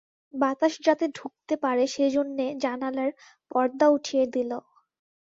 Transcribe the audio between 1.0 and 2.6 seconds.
ঢুকতে পারে সে জন্যে